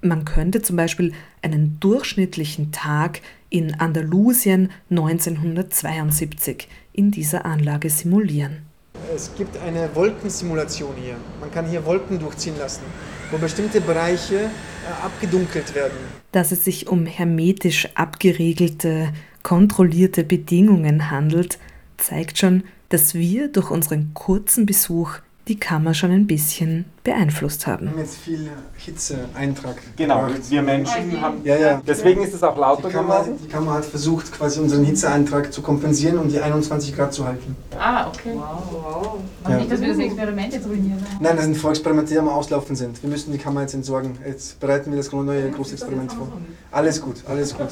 Man 0.00 0.24
könnte 0.24 0.62
zum 0.62 0.76
Beispiel 0.76 1.12
einen 1.42 1.78
durchschnittlichen 1.80 2.72
Tag 2.72 3.20
in 3.50 3.78
Andalusien 3.78 4.70
1972 4.90 6.68
in 6.92 7.10
dieser 7.10 7.44
Anlage 7.44 7.90
simulieren. 7.90 8.65
Es 9.14 9.34
gibt 9.36 9.56
eine 9.58 9.88
Wolkensimulation 9.94 10.94
hier. 10.96 11.16
Man 11.40 11.50
kann 11.50 11.66
hier 11.66 11.84
Wolken 11.84 12.18
durchziehen 12.18 12.58
lassen, 12.58 12.82
wo 13.30 13.38
bestimmte 13.38 13.80
Bereiche 13.80 14.36
äh, 14.36 15.04
abgedunkelt 15.04 15.74
werden. 15.74 15.96
Dass 16.32 16.52
es 16.52 16.64
sich 16.64 16.88
um 16.88 17.06
hermetisch 17.06 17.88
abgeriegelte, 17.94 19.12
kontrollierte 19.42 20.24
Bedingungen 20.24 21.10
handelt, 21.10 21.58
zeigt 21.96 22.38
schon, 22.38 22.64
dass 22.88 23.14
wir 23.14 23.48
durch 23.48 23.70
unseren 23.70 24.12
kurzen 24.14 24.66
Besuch 24.66 25.18
die 25.48 25.58
Kammer 25.58 25.94
schon 25.94 26.10
ein 26.10 26.26
bisschen 26.26 26.86
beeinflusst 27.04 27.68
haben. 27.68 27.86
Wir 27.86 27.90
haben 27.92 27.98
jetzt 28.00 28.18
viel 28.18 28.50
Hitzeeintrag. 28.78 29.76
Genau, 29.96 30.26
gemacht. 30.26 30.50
wir 30.50 30.62
Menschen 30.62 31.20
haben. 31.20 31.36
Ja, 31.44 31.56
ja. 31.56 31.82
Deswegen 31.86 32.22
ist 32.24 32.34
es 32.34 32.42
auch 32.42 32.56
lauter 32.56 32.88
die 32.88 32.94
Kammer, 32.94 33.20
geworden. 33.20 33.38
Die 33.44 33.48
Kammer 33.48 33.74
hat 33.74 33.84
versucht, 33.84 34.32
quasi 34.32 34.58
unseren 34.58 34.84
Hitzeeintrag 34.84 35.52
zu 35.52 35.62
kompensieren 35.62 36.18
und 36.18 36.32
die 36.32 36.40
21 36.40 36.96
Grad 36.96 37.14
zu 37.14 37.24
halten. 37.24 37.54
Ah, 37.78 38.08
okay. 38.08 38.32
Wow, 38.34 38.62
wow. 38.72 39.18
Und 39.44 39.50
ja. 39.50 39.58
nicht, 39.58 39.70
dass 39.70 39.80
wir 39.80 39.88
das 39.88 39.98
Experiment 39.98 40.52
jetzt 40.52 40.66
ruinieren. 40.66 40.98
Nein, 41.20 41.36
das 41.36 41.44
sind 41.44 41.56
Vorexperimente, 41.56 42.12
die 42.12 42.18
am 42.18 42.28
Auslaufen 42.28 42.74
sind. 42.74 43.00
Wir 43.00 43.08
müssen 43.08 43.30
die 43.30 43.38
Kammer 43.38 43.60
jetzt 43.60 43.74
entsorgen. 43.74 44.18
Jetzt 44.26 44.58
bereiten 44.58 44.90
wir 44.90 44.96
das 44.96 45.12
neue 45.12 45.48
große 45.50 45.74
Experiment 45.74 46.12
vor. 46.12 46.26
Alles 46.72 47.00
gut, 47.00 47.22
alles 47.28 47.56
gut. 47.56 47.68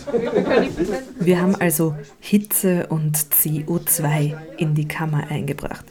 Wir 1.18 1.40
haben 1.40 1.56
also 1.56 1.96
Hitze 2.20 2.86
und 2.88 3.16
CO2 3.18 4.36
in 4.58 4.76
die 4.76 4.86
Kammer 4.86 5.26
eingebracht. 5.28 5.84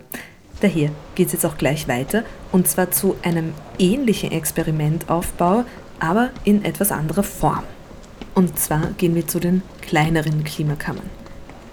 Daher 0.64 0.92
geht 1.16 1.28
es 1.28 1.34
jetzt 1.34 1.46
auch 1.46 1.58
gleich 1.58 1.90
weiter 1.90 2.24
und 2.54 2.70
zwar 2.70 2.90
zu 2.90 3.18
einem 3.22 3.54
ähnlichen 3.78 4.32
Experimentaufbau, 4.32 5.66
aber 6.00 6.30
in 6.46 6.64
etwas 6.64 6.94
anderer 6.94 7.24
Form. 7.24 7.66
Und 8.34 8.58
zwar 8.58 8.92
gehen 8.98 9.14
wir 9.14 9.28
zu 9.28 9.42
den 9.42 9.62
kleineren 9.82 10.46
Klimakammern. 10.46 11.10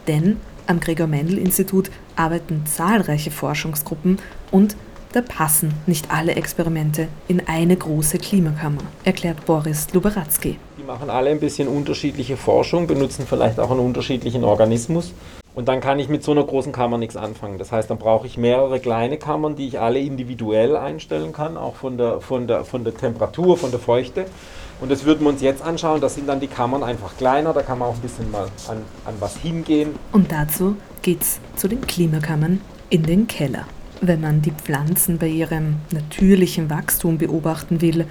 Denn 0.08 0.38
am 0.66 0.80
Gregor 0.80 1.06
Mendel 1.06 1.38
Institut 1.38 1.88
arbeiten 2.16 2.64
zahlreiche 2.66 3.30
Forschungsgruppen 3.30 4.18
und 4.50 4.76
da 5.12 5.20
passen 5.20 5.72
nicht 5.86 6.10
alle 6.10 6.34
Experimente 6.34 7.06
in 7.28 7.46
eine 7.46 7.76
große 7.76 8.18
Klimakammer, 8.18 8.82
erklärt 9.04 9.46
Boris 9.46 9.86
Luberatzky. 9.92 10.58
Die 10.78 10.84
machen 10.84 11.10
alle 11.10 11.30
ein 11.30 11.38
bisschen 11.38 11.68
unterschiedliche 11.68 12.36
Forschung, 12.36 12.88
benutzen 12.88 13.24
vielleicht 13.28 13.60
auch 13.60 13.70
einen 13.70 13.80
unterschiedlichen 13.80 14.42
Organismus 14.42 15.12
Und 15.54 15.66
dann 15.68 15.80
kann 15.80 15.98
ich 15.98 16.08
mit 16.08 16.22
so 16.22 16.30
einer 16.30 16.44
großen 16.44 16.72
Kammer 16.72 16.96
nichts 16.96 17.16
anfangen. 17.16 17.58
Das 17.58 17.72
heißt, 17.72 17.90
dann 17.90 17.98
brauche 17.98 18.26
ich 18.26 18.38
mehrere 18.38 18.78
kleine 18.78 19.16
Kammern, 19.16 19.56
die 19.56 19.66
ich 19.66 19.80
alle 19.80 19.98
individuell 19.98 20.76
einstellen 20.76 21.32
kann, 21.32 21.56
auch 21.56 21.74
von 21.74 21.98
der, 21.98 22.20
von 22.20 22.46
der, 22.46 22.64
von 22.64 22.84
der 22.84 22.96
Temperatur, 22.96 23.56
von 23.56 23.70
der 23.72 23.80
Feuchte. 23.80 24.26
Und 24.80 24.90
das 24.90 25.04
würden 25.04 25.22
wir 25.22 25.28
uns 25.30 25.42
jetzt 25.42 25.62
anschauen. 25.62 26.00
Das 26.00 26.14
sind 26.14 26.28
dann 26.28 26.40
die 26.40 26.46
Kammern 26.46 26.82
einfach 26.84 27.16
kleiner. 27.16 27.52
Da 27.52 27.62
kann 27.62 27.78
man 27.78 27.88
auch 27.88 27.94
ein 27.94 28.00
bisschen 28.00 28.30
mal 28.30 28.48
an, 28.68 28.82
an 29.04 29.14
was 29.18 29.36
hingehen. 29.36 29.96
Und 30.12 30.30
dazu 30.30 30.76
geht's 31.02 31.40
zu 31.56 31.68
den 31.68 31.80
Klimakammern 31.80 32.60
in 32.88 33.02
den 33.02 33.26
Keller. 33.26 33.66
Wenn 34.00 34.20
man 34.20 34.40
die 34.40 34.52
Pflanzen 34.52 35.18
bei 35.18 35.26
ihrem 35.26 35.76
natürlichen 35.90 36.70
Wachstum 36.70 37.18
beobachten 37.18 37.82
will, 37.82 38.06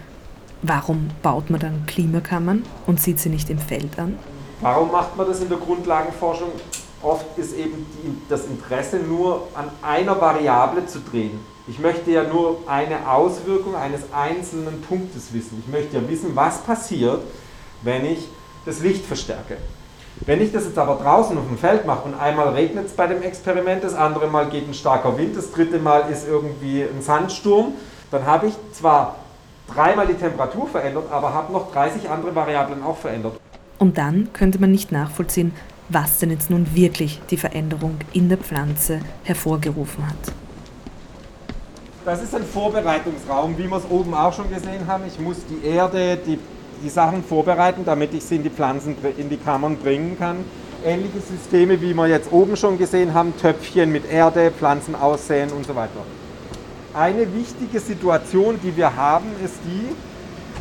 warum 0.62 1.08
baut 1.24 1.50
man 1.50 1.60
dann 1.60 1.86
Klimakammern 1.88 2.64
und 2.86 3.02
sieht 3.02 3.20
sie 3.20 3.30
nicht 3.30 3.50
im 3.50 3.58
Feld 3.58 3.98
an? 3.98 4.20
Warum 4.62 4.92
macht 4.92 5.16
man 5.18 5.26
das 5.26 5.42
in 5.42 5.50
der 5.50 5.58
Grundlagenforschung? 5.58 6.50
Oft 7.02 7.38
ist 7.38 7.56
eben 7.56 7.86
die, 7.94 8.14
das 8.30 8.46
Interesse 8.46 8.98
nur 8.98 9.48
an 9.56 9.70
einer 9.82 10.20
Variable 10.20 10.86
zu 10.86 11.00
drehen. 11.00 11.40
Ich 11.68 11.80
möchte 11.80 12.12
ja 12.12 12.24
nur 12.24 12.58
eine 12.68 13.10
Auswirkung 13.10 13.76
eines 13.76 14.02
einzelnen 14.12 14.82
Punktes 14.82 15.34
wissen. 15.34 15.64
Ich 15.66 15.72
möchte 15.72 15.98
ja 15.98 16.10
wissen, 16.10 16.36
was 16.36 16.62
passiert, 16.62 17.22
wenn 17.84 18.06
ich 18.06 18.28
das 18.66 18.82
Licht 18.82 19.06
verstärke. 19.06 19.58
Wenn 20.26 20.42
ich 20.42 20.52
das 20.52 20.66
jetzt 20.66 20.78
aber 20.78 20.96
draußen 20.96 21.38
auf 21.38 21.48
dem 21.48 21.58
Feld 21.58 21.86
mache 21.86 22.04
und 22.04 22.20
einmal 22.20 22.50
regnet 22.50 22.88
es 22.88 22.92
bei 22.92 23.08
dem 23.08 23.22
Experiment, 23.22 23.84
das 23.84 23.94
andere 23.94 24.28
Mal 24.28 24.50
geht 24.50 24.68
ein 24.68 24.74
starker 24.74 25.18
Wind, 25.18 25.38
das 25.38 25.52
dritte 25.52 25.80
Mal 25.80 26.10
ist 26.12 26.28
irgendwie 26.28 26.84
ein 26.84 27.02
Sandsturm, 27.02 27.74
dann 28.12 28.26
habe 28.26 28.48
ich 28.48 28.54
zwar 28.74 29.16
dreimal 29.74 30.08
die 30.08 30.16
Temperatur 30.16 30.68
verändert, 30.68 31.06
aber 31.12 31.34
habe 31.34 31.54
noch 31.54 31.72
30 31.72 32.10
andere 32.10 32.36
Variablen 32.36 32.84
auch 32.84 32.98
verändert. 32.98 33.40
Und 33.78 33.98
dann 33.98 34.34
könnte 34.34 34.60
man 34.60 34.72
nicht 34.72 34.92
nachvollziehen, 34.92 35.54
was 35.90 36.20
denn 36.20 36.32
jetzt 36.32 36.50
nun 36.50 36.68
wirklich 36.76 37.20
die 37.30 37.38
Veränderung 37.38 37.98
in 38.14 38.30
der 38.30 38.38
Pflanze 38.38 39.00
hervorgerufen 39.24 40.06
hat. 40.08 40.34
Das 42.06 42.24
ist 42.24 42.34
ein 42.34 42.44
Vorbereitungsraum, 42.44 43.58
wie 43.58 43.68
wir 43.68 43.78
es 43.78 43.84
oben 43.90 44.14
auch 44.14 44.34
schon 44.34 44.50
gesehen 44.50 44.88
haben. 44.88 45.04
Ich 45.08 45.20
muss 45.20 45.38
die 45.50 45.68
Erde, 45.68 46.18
die, 46.18 46.40
die 46.84 46.90
Sachen 46.90 47.24
vorbereiten, 47.24 47.84
damit 47.86 48.14
ich 48.14 48.24
sie 48.24 48.38
in 48.38 48.44
die 48.44 48.50
Pflanzen, 48.50 48.96
in 49.18 49.30
die 49.30 49.38
Kammern 49.38 49.78
bringen 49.78 50.18
kann. 50.18 50.38
Ähnliche 50.86 51.20
Systeme, 51.20 51.82
wie 51.82 51.94
wir 51.94 52.08
jetzt 52.08 52.32
oben 52.32 52.56
schon 52.56 52.78
gesehen 52.78 53.14
haben, 53.14 53.34
Töpfchen 53.38 53.92
mit 53.92 54.10
Erde, 54.10 54.52
Pflanzen 54.52 54.96
aussäen 54.96 55.52
und 55.52 55.66
so 55.66 55.76
weiter. 55.76 56.06
Eine 56.94 57.34
wichtige 57.36 57.80
Situation, 57.80 58.60
die 58.64 58.76
wir 58.76 58.96
haben, 58.96 59.28
ist 59.44 59.56
die, 59.66 59.94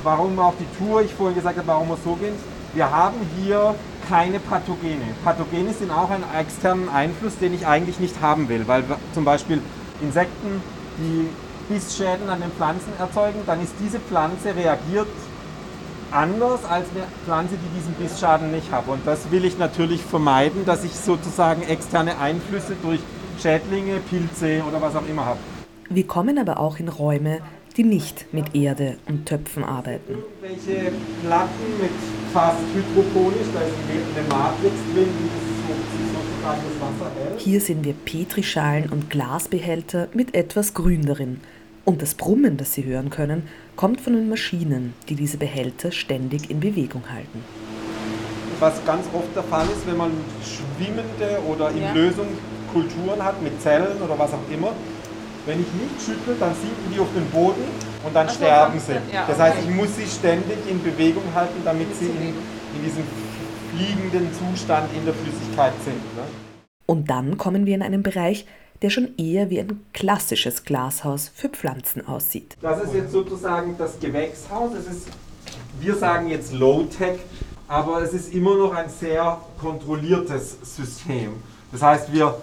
warum 0.02 0.38
auch 0.40 0.54
die 0.58 0.84
Tour, 0.84 1.02
ich 1.02 1.14
vorhin 1.14 1.36
gesagt 1.36 1.56
habe, 1.56 1.68
warum 1.68 1.88
wir 1.88 1.98
so 2.04 2.14
gehen. 2.14 2.34
Wir 2.74 2.90
haben 2.90 3.16
hier 3.40 3.74
keine 4.08 4.40
Pathogene. 4.40 5.04
Pathogene 5.22 5.72
sind 5.72 5.90
auch 5.90 6.10
ein 6.10 6.24
externen 6.38 6.88
Einfluss, 6.88 7.38
den 7.38 7.54
ich 7.54 7.66
eigentlich 7.66 8.00
nicht 8.00 8.20
haben 8.20 8.48
will, 8.48 8.66
weil 8.66 8.84
zum 9.12 9.24
Beispiel 9.24 9.60
Insekten, 10.00 10.62
die 10.98 11.28
Bissschäden 11.72 12.28
an 12.28 12.40
den 12.40 12.50
Pflanzen 12.52 12.92
erzeugen, 12.98 13.40
dann 13.46 13.62
ist 13.62 13.74
diese 13.80 14.00
Pflanze 14.00 14.54
reagiert 14.56 15.08
anders 16.10 16.64
als 16.64 16.86
eine 16.94 17.04
Pflanze, 17.24 17.56
die 17.56 17.78
diesen 17.78 17.92
Bissschaden 17.94 18.50
nicht 18.50 18.72
hat. 18.72 18.88
Und 18.88 19.06
das 19.06 19.30
will 19.30 19.44
ich 19.44 19.58
natürlich 19.58 20.02
vermeiden, 20.02 20.64
dass 20.64 20.84
ich 20.84 20.92
sozusagen 20.92 21.62
externe 21.62 22.18
Einflüsse 22.18 22.76
durch 22.82 23.00
Schädlinge, 23.40 23.98
Pilze 24.08 24.62
oder 24.66 24.80
was 24.80 24.96
auch 24.96 25.06
immer 25.06 25.26
habe. 25.26 25.38
Wir 25.90 26.06
kommen 26.06 26.38
aber 26.38 26.58
auch 26.60 26.78
in 26.78 26.88
Räume, 26.88 27.40
die 27.76 27.84
nicht 27.84 28.32
mit 28.32 28.54
Erde 28.54 28.96
und 29.06 29.26
Töpfen 29.26 29.64
arbeiten. 29.64 30.18
Irgendwelche 30.42 30.92
Platten 31.24 31.80
mit 31.80 32.27
fast 32.38 32.58
hydroponisch, 32.72 33.48
da 33.52 33.60
ist 33.62 33.74
eine 34.16 34.28
Matrix 34.28 34.74
drin, 34.94 35.08
die 35.18 35.28
sozusagen 35.66 36.60
das 36.68 36.80
Wasser 36.80 37.10
hält. 37.18 37.40
Hier 37.40 37.60
sehen 37.60 37.82
wir 37.82 37.94
Petrischalen 37.94 38.90
und 38.90 39.10
Glasbehälter 39.10 40.06
mit 40.14 40.36
etwas 40.36 40.72
Grün 40.72 41.04
darin. 41.04 41.40
Und 41.84 42.00
das 42.00 42.14
Brummen, 42.14 42.56
das 42.56 42.74
Sie 42.74 42.84
hören 42.84 43.10
können, 43.10 43.42
kommt 43.74 44.00
von 44.00 44.12
den 44.12 44.28
Maschinen, 44.28 44.94
die 45.08 45.16
diese 45.16 45.36
Behälter 45.36 45.90
ständig 45.90 46.48
in 46.48 46.60
Bewegung 46.60 47.02
halten. 47.12 47.42
Was 48.60 48.84
ganz 48.86 49.06
oft 49.12 49.34
der 49.34 49.42
Fall 49.42 49.66
ist, 49.66 49.84
wenn 49.88 49.96
man 49.96 50.12
schwimmende 50.44 51.40
oder 51.48 51.70
in 51.70 51.82
Ja. 51.82 51.92
Lösung 51.92 52.28
Kulturen 52.72 53.20
hat, 53.20 53.42
mit 53.42 53.60
Zellen 53.60 54.00
oder 54.00 54.16
was 54.16 54.32
auch 54.32 54.48
immer, 54.52 54.70
wenn 55.44 55.60
ich 55.60 55.72
nicht 55.72 56.06
schüttle, 56.06 56.36
dann 56.38 56.54
sinken 56.54 56.92
die 56.94 57.00
auf 57.00 57.08
den 57.16 57.24
Boden 57.30 57.64
und 58.04 58.14
dann 58.14 58.28
so, 58.28 58.34
sterben 58.34 58.78
sie. 58.78 58.92
ja, 59.12 59.26
das 59.26 59.38
heißt, 59.38 59.58
okay. 59.58 59.66
ich 59.68 59.74
muss 59.74 59.96
sie 59.96 60.06
ständig 60.06 60.58
in 60.68 60.82
Bewegung 60.82 61.24
halten, 61.34 61.60
damit 61.64 61.94
sie 61.96 62.06
in, 62.06 62.34
in 62.76 62.84
diesem 62.84 63.04
fliegenden 63.74 64.30
Zustand 64.32 64.88
in 64.94 65.04
der 65.04 65.14
Flüssigkeit 65.14 65.72
sind. 65.84 65.96
Ne? 66.16 66.22
Und 66.86 67.10
dann 67.10 67.36
kommen 67.36 67.66
wir 67.66 67.74
in 67.74 67.82
einen 67.82 68.02
Bereich, 68.02 68.46
der 68.82 68.90
schon 68.90 69.16
eher 69.18 69.50
wie 69.50 69.60
ein 69.60 69.84
klassisches 69.92 70.64
Glashaus 70.64 71.30
für 71.34 71.48
Pflanzen 71.48 72.06
aussieht. 72.06 72.56
Das 72.62 72.82
ist 72.82 72.94
jetzt 72.94 73.12
sozusagen 73.12 73.76
das 73.76 73.98
Gewächshaus. 73.98 74.72
Es 74.74 74.86
ist, 74.86 75.08
wir 75.80 75.94
sagen 75.96 76.28
jetzt 76.28 76.52
Low-Tech, 76.52 77.18
aber 77.66 78.02
es 78.02 78.14
ist 78.14 78.32
immer 78.32 78.56
noch 78.56 78.74
ein 78.74 78.88
sehr 78.88 79.38
kontrolliertes 79.60 80.58
System. 80.62 81.34
Das 81.72 81.82
heißt, 81.82 82.12
wir, 82.12 82.36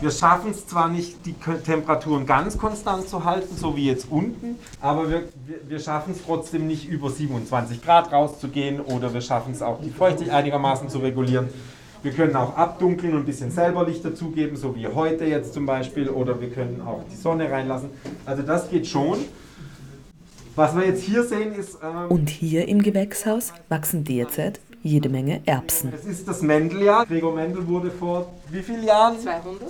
wir 0.00 0.10
schaffen 0.10 0.50
es 0.50 0.66
zwar 0.66 0.88
nicht, 0.88 1.24
die 1.26 1.34
Temperaturen 1.64 2.26
ganz 2.26 2.58
konstant 2.58 3.08
zu 3.08 3.24
halten, 3.24 3.56
so 3.56 3.76
wie 3.76 3.86
jetzt 3.86 4.06
unten, 4.10 4.56
aber 4.80 5.08
wir, 5.08 5.22
wir, 5.46 5.60
wir 5.68 5.78
schaffen 5.78 6.12
es 6.12 6.24
trotzdem 6.24 6.66
nicht 6.66 6.88
über 6.88 7.10
27 7.10 7.82
Grad 7.82 8.12
rauszugehen 8.12 8.80
oder 8.80 9.14
wir 9.14 9.20
schaffen 9.20 9.52
es 9.52 9.62
auch, 9.62 9.80
die 9.80 9.90
Feuchtigkeit 9.90 10.34
einigermaßen 10.34 10.88
zu 10.88 10.98
regulieren. 10.98 11.48
Wir 12.02 12.10
können 12.10 12.34
auch 12.34 12.56
abdunkeln 12.56 13.12
und 13.12 13.20
ein 13.20 13.26
bisschen 13.26 13.52
selber 13.52 13.86
Licht 13.86 14.04
dazugeben, 14.04 14.56
so 14.56 14.74
wie 14.74 14.88
heute 14.88 15.24
jetzt 15.24 15.54
zum 15.54 15.66
Beispiel, 15.66 16.08
oder 16.08 16.40
wir 16.40 16.50
können 16.50 16.82
auch 16.84 17.04
die 17.10 17.16
Sonne 17.16 17.48
reinlassen. 17.48 17.90
Also 18.26 18.42
das 18.42 18.68
geht 18.68 18.88
schon. 18.88 19.18
Was 20.56 20.74
wir 20.74 20.84
jetzt 20.84 21.04
hier 21.04 21.22
sehen, 21.22 21.54
ist, 21.54 21.78
ähm, 21.82 22.10
Und 22.10 22.28
hier 22.28 22.66
im 22.66 22.82
Gewächshaus 22.82 23.52
wachsen 23.68 24.04
derzeit 24.04 24.60
jede 24.82 25.08
Menge 25.08 25.40
Erbsen. 25.46 25.92
es 25.94 26.04
ist 26.04 26.26
das 26.26 26.42
Mendeljahr. 26.42 27.06
Gregor 27.06 27.34
Mendel 27.34 27.66
wurde 27.66 27.90
vor 27.90 28.26
wie 28.50 28.62
vielen 28.62 28.84
Jahren? 28.84 29.18
200? 29.18 29.68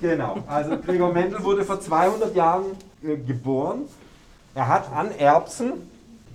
Genau, 0.00 0.38
also 0.46 0.78
Gregor 0.78 1.12
Mendel 1.12 1.42
wurde 1.44 1.64
vor 1.64 1.80
200 1.80 2.34
Jahren 2.34 2.64
äh, 3.02 3.16
geboren. 3.16 3.82
Er 4.54 4.68
hat 4.68 4.92
an 4.92 5.10
Erbsen 5.12 5.72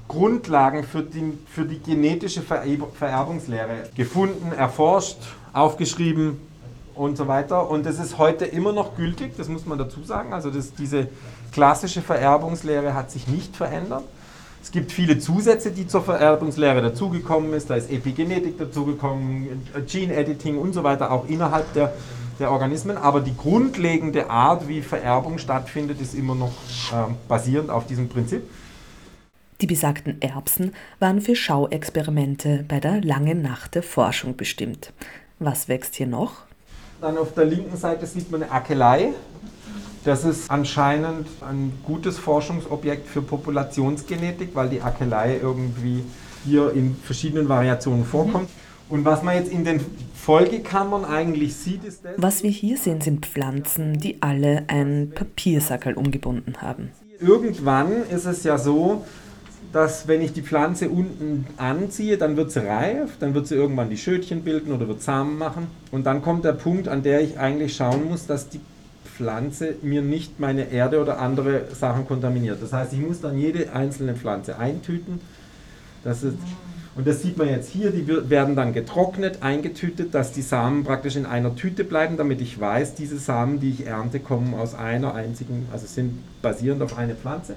Grundlagen 0.07 0.83
für 0.83 1.01
die, 1.01 1.33
für 1.47 1.65
die 1.65 1.79
genetische 1.79 2.41
Vererbungslehre 2.41 3.89
gefunden, 3.95 4.51
erforscht, 4.51 5.17
aufgeschrieben 5.51 6.39
und 6.93 7.17
so 7.17 7.27
weiter. 7.27 7.69
Und 7.69 7.85
das 7.85 7.99
ist 7.99 8.19
heute 8.19 8.45
immer 8.45 8.71
noch 8.71 8.95
gültig, 8.95 9.35
das 9.35 9.49
muss 9.49 9.65
man 9.65 9.79
dazu 9.79 10.03
sagen. 10.03 10.31
Also 10.31 10.51
das, 10.51 10.73
diese 10.75 11.07
klassische 11.51 12.01
Vererbungslehre 12.01 12.93
hat 12.93 13.09
sich 13.09 13.27
nicht 13.27 13.55
verändert. 13.55 14.03
Es 14.65 14.71
gibt 14.71 14.91
viele 14.91 15.19
Zusätze, 15.19 15.69
die 15.69 15.85
zur 15.85 16.01
Vererbungslehre 16.01 16.81
dazugekommen 16.81 17.53
ist. 17.53 17.69
Da 17.69 17.75
ist 17.75 17.91
Epigenetik 17.91 18.57
dazugekommen, 18.57 19.61
Gene 19.85 20.15
Editing 20.15 20.57
und 20.57 20.73
so 20.73 20.83
weiter, 20.83 21.11
auch 21.11 21.29
innerhalb 21.29 21.71
der, 21.73 21.93
der 22.39 22.49
Organismen. 22.49 22.97
Aber 22.97 23.21
die 23.21 23.37
grundlegende 23.37 24.27
Art, 24.27 24.67
wie 24.67 24.81
Vererbung 24.81 25.37
stattfindet, 25.37 26.01
ist 26.01 26.15
immer 26.15 26.33
noch 26.33 26.51
ähm, 26.91 27.13
basierend 27.27 27.69
auf 27.69 27.85
diesem 27.85 28.09
Prinzip. 28.09 28.41
Die 29.61 29.67
besagten 29.67 30.19
Erbsen 30.19 30.73
waren 30.97 31.21
für 31.21 31.35
Schauexperimente 31.35 32.65
bei 32.67 32.79
der 32.79 33.01
langen 33.01 33.43
Nacht 33.43 33.75
der 33.75 33.83
Forschung 33.83 34.35
bestimmt. 34.35 34.93
Was 35.37 35.67
wächst 35.67 35.93
hier 35.93 36.07
noch? 36.07 36.37
Dann 37.01 37.19
auf 37.19 37.35
der 37.35 37.45
linken 37.45 37.77
Seite 37.77 38.07
sieht 38.07 38.31
man 38.31 38.41
eine 38.41 38.51
Akelei. 38.51 39.13
Das 40.05 40.23
ist 40.23 40.51
anscheinend 40.51 41.27
ein 41.41 41.73
gutes 41.83 42.19
Forschungsobjekt 42.19 43.07
für 43.07 43.23
Populationsgenetik, 43.23 44.49
weil 44.53 44.69
die 44.69 44.79
Akelei 44.79 45.39
irgendwie 45.41 46.03
hier 46.45 46.71
in 46.73 46.95
verschiedenen 46.95 47.49
Variationen 47.49 48.05
vorkommt. 48.05 48.51
Und 48.87 49.03
was 49.03 49.23
man 49.23 49.33
jetzt 49.33 49.51
in 49.51 49.65
den 49.65 49.81
Folgekammern 50.13 51.05
eigentlich 51.05 51.55
sieht, 51.55 51.83
ist 51.83 52.05
das. 52.05 52.11
Was 52.17 52.43
wir 52.43 52.51
hier 52.51 52.77
sehen, 52.77 53.01
sind 53.01 53.25
Pflanzen, 53.25 53.97
die 53.97 54.21
alle 54.21 54.65
ein 54.67 55.11
Papiersackerl 55.15 55.95
umgebunden 55.95 56.61
haben. 56.61 56.91
Irgendwann 57.19 58.07
ist 58.11 58.25
es 58.25 58.43
ja 58.43 58.59
so, 58.59 59.03
dass 59.73 60.07
wenn 60.07 60.21
ich 60.21 60.33
die 60.33 60.43
Pflanze 60.43 60.87
unten 60.87 61.47
anziehe, 61.57 62.19
dann 62.19 62.37
wird 62.37 62.51
sie 62.51 62.63
reif, 62.63 63.17
dann 63.19 63.33
wird 63.33 63.47
sie 63.47 63.55
irgendwann 63.55 63.89
die 63.89 63.97
Schötchen 63.97 64.43
bilden 64.43 64.71
oder 64.71 64.87
wird 64.87 65.01
Samen 65.01 65.39
machen. 65.39 65.65
Und 65.89 66.05
dann 66.05 66.21
kommt 66.21 66.45
der 66.45 66.53
Punkt, 66.53 66.87
an 66.87 67.01
der 67.01 67.21
ich 67.21 67.39
eigentlich 67.39 67.75
schauen 67.75 68.07
muss, 68.07 68.27
dass 68.27 68.49
die 68.49 68.59
Pflanze 69.15 69.75
mir 69.81 70.01
nicht 70.01 70.39
meine 70.39 70.71
Erde 70.71 71.01
oder 71.01 71.19
andere 71.19 71.63
Sachen 71.73 72.05
kontaminiert. 72.05 72.61
Das 72.61 72.73
heißt, 72.73 72.93
ich 72.93 72.99
muss 72.99 73.21
dann 73.21 73.37
jede 73.37 73.71
einzelne 73.73 74.15
Pflanze 74.15 74.59
eintüten. 74.59 75.21
Das 76.03 76.23
ist, 76.23 76.37
und 76.95 77.07
das 77.07 77.21
sieht 77.21 77.37
man 77.37 77.49
jetzt 77.49 77.69
hier, 77.69 77.91
die 77.91 78.07
werden 78.29 78.55
dann 78.55 78.73
getrocknet, 78.73 79.41
eingetütet, 79.41 80.13
dass 80.13 80.31
die 80.31 80.41
Samen 80.41 80.83
praktisch 80.83 81.15
in 81.15 81.25
einer 81.25 81.55
Tüte 81.55 81.83
bleiben, 81.83 82.17
damit 82.17 82.41
ich 82.41 82.59
weiß, 82.59 82.95
diese 82.95 83.17
Samen, 83.17 83.59
die 83.59 83.71
ich 83.71 83.87
ernte, 83.87 84.19
kommen 84.19 84.53
aus 84.53 84.75
einer 84.75 85.15
einzigen, 85.15 85.67
also 85.71 85.87
sind 85.87 86.19
basierend 86.41 86.81
auf 86.81 86.97
eine 86.97 87.15
Pflanze. 87.15 87.55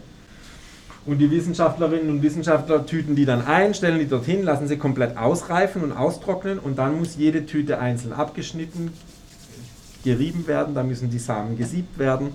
Und 1.06 1.18
die 1.18 1.30
Wissenschaftlerinnen 1.30 2.10
und 2.10 2.22
Wissenschaftler 2.22 2.84
tüten 2.84 3.16
die 3.16 3.24
dann 3.24 3.46
ein, 3.46 3.74
stellen 3.74 3.98
die 3.98 4.08
dorthin, 4.08 4.42
lassen 4.42 4.68
sie 4.68 4.76
komplett 4.76 5.16
ausreifen 5.16 5.82
und 5.82 5.92
austrocknen 5.92 6.58
und 6.58 6.78
dann 6.78 6.98
muss 6.98 7.16
jede 7.16 7.46
Tüte 7.46 7.78
einzeln 7.78 8.12
abgeschnitten, 8.12 8.92
gerieben 10.08 10.46
werden, 10.46 10.74
da 10.74 10.82
müssen 10.82 11.10
die 11.10 11.18
Samen 11.18 11.56
gesiebt 11.56 11.98
werden, 11.98 12.30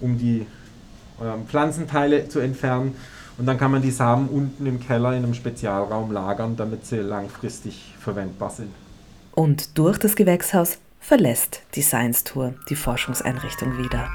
um 0.00 0.16
die 0.16 0.46
äh, 1.20 1.46
Pflanzenteile 1.46 2.28
zu 2.28 2.40
entfernen. 2.40 2.94
Und 3.36 3.46
dann 3.46 3.58
kann 3.58 3.70
man 3.70 3.82
die 3.82 3.90
Samen 3.90 4.28
unten 4.28 4.66
im 4.66 4.80
Keller 4.80 5.10
in 5.10 5.24
einem 5.24 5.34
Spezialraum 5.34 6.12
lagern, 6.12 6.56
damit 6.56 6.86
sie 6.86 6.96
langfristig 6.96 7.94
verwendbar 7.98 8.50
sind. 8.50 8.70
Und 9.32 9.78
durch 9.78 9.98
das 9.98 10.16
Gewächshaus 10.16 10.78
verlässt 11.00 11.62
die 11.74 11.82
Science 11.82 12.24
Tour 12.24 12.54
die 12.68 12.76
Forschungseinrichtung 12.76 13.78
wieder. 13.78 14.08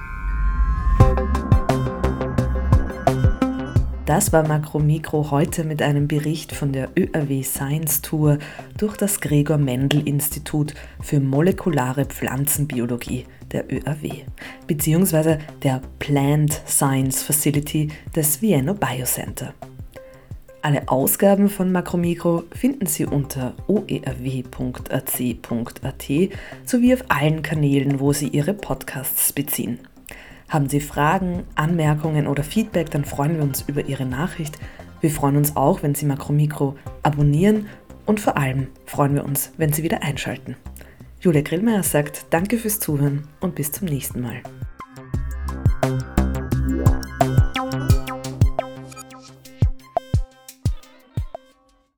Das 4.05 4.31
war 4.31 4.47
Makromikro 4.47 5.31
heute 5.31 5.63
mit 5.63 5.81
einem 5.81 6.07
Bericht 6.07 6.51
von 6.51 6.71
der 6.71 6.89
ÖRW 6.95 7.41
Science 7.41 8.03
Tour 8.03 8.37
durch 8.77 8.97
das 8.97 9.19
Gregor 9.19 9.57
Mendel 9.57 10.07
Institut 10.07 10.75
für 11.01 11.19
molekulare 11.19 12.05
Pflanzenbiologie 12.05 13.25
der 13.51 13.65
ÖRW 13.73 14.11
bzw. 14.67 15.37
der 15.63 15.81
Plant 15.97 16.61
Science 16.67 17.23
Facility 17.23 17.87
des 18.15 18.43
Vienna 18.43 18.73
Biocenter. 18.73 19.55
Alle 20.61 20.87
Ausgaben 20.87 21.49
von 21.49 21.71
Makromikro 21.71 22.43
finden 22.51 22.85
Sie 22.85 23.07
unter 23.07 23.55
oerw.ac.at 23.67 25.11
sowie 26.63 26.93
auf 26.93 27.03
allen 27.07 27.41
Kanälen, 27.41 27.99
wo 27.99 28.13
Sie 28.13 28.27
Ihre 28.27 28.53
Podcasts 28.53 29.33
beziehen. 29.33 29.79
Haben 30.47 30.69
Sie 30.69 30.79
Fragen, 30.79 31.43
Anmerkungen 31.55 32.27
oder 32.27 32.43
Feedback, 32.43 32.91
dann 32.91 33.05
freuen 33.05 33.35
wir 33.35 33.43
uns 33.43 33.63
über 33.67 33.85
Ihre 33.85 34.05
Nachricht. 34.05 34.57
Wir 35.01 35.09
freuen 35.09 35.37
uns 35.37 35.55
auch, 35.55 35.83
wenn 35.83 35.95
Sie 35.95 36.05
Makromikro 36.05 36.75
abonnieren 37.03 37.67
und 38.05 38.19
vor 38.19 38.37
allem 38.37 38.67
freuen 38.85 39.15
wir 39.15 39.25
uns, 39.25 39.51
wenn 39.57 39.73
Sie 39.73 39.83
wieder 39.83 40.03
einschalten. 40.03 40.55
Julia 41.19 41.41
Grillmeier 41.41 41.83
sagt 41.83 42.27
Danke 42.29 42.57
fürs 42.57 42.79
Zuhören 42.79 43.27
und 43.39 43.55
bis 43.55 43.71
zum 43.71 43.87
nächsten 43.87 44.21
Mal. 44.21 44.41